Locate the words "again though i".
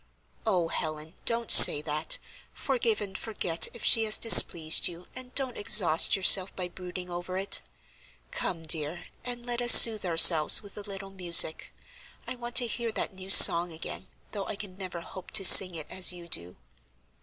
13.71-14.55